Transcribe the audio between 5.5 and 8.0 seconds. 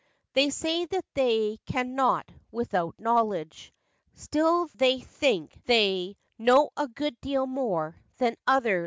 they Know a good deal more